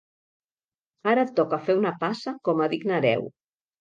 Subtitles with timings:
[1.11, 3.29] Ara et toca fer una passa com a digne hereu.